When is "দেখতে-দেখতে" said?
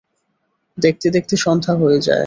0.77-1.35